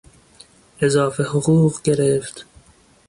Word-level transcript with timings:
اضافه 0.81 1.23
حقوق 1.23 1.81
گرفت. 1.83 2.45